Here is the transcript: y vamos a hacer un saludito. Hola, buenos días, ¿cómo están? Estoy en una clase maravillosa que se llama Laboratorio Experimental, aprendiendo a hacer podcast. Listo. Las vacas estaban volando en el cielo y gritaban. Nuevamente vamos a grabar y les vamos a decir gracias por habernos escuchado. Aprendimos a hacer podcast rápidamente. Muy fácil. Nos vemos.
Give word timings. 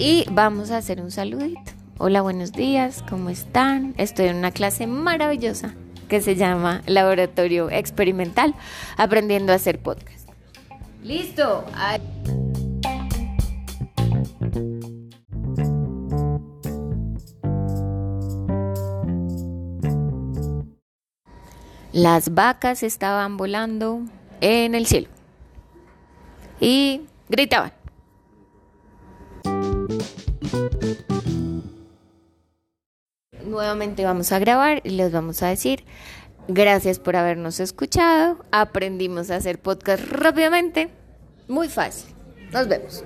y 0.00 0.24
vamos 0.30 0.70
a 0.70 0.78
hacer 0.78 1.02
un 1.02 1.10
saludito. 1.10 1.60
Hola, 1.98 2.22
buenos 2.22 2.52
días, 2.52 3.04
¿cómo 3.06 3.28
están? 3.28 3.94
Estoy 3.98 4.28
en 4.28 4.36
una 4.36 4.50
clase 4.50 4.86
maravillosa 4.86 5.74
que 6.08 6.22
se 6.22 6.36
llama 6.36 6.80
Laboratorio 6.86 7.68
Experimental, 7.68 8.54
aprendiendo 8.96 9.52
a 9.52 9.56
hacer 9.56 9.78
podcast. 9.78 10.26
Listo. 11.04 11.66
Las 21.92 22.32
vacas 22.32 22.82
estaban 22.82 23.36
volando 23.36 24.00
en 24.40 24.74
el 24.74 24.86
cielo 24.86 25.08
y 26.58 27.02
gritaban. 27.28 27.79
Nuevamente 33.44 34.04
vamos 34.04 34.32
a 34.32 34.38
grabar 34.38 34.80
y 34.84 34.90
les 34.90 35.12
vamos 35.12 35.42
a 35.42 35.48
decir 35.48 35.84
gracias 36.48 36.98
por 36.98 37.16
habernos 37.16 37.60
escuchado. 37.60 38.38
Aprendimos 38.52 39.30
a 39.30 39.36
hacer 39.36 39.60
podcast 39.60 40.04
rápidamente. 40.04 40.90
Muy 41.48 41.68
fácil. 41.68 42.14
Nos 42.52 42.68
vemos. 42.68 43.04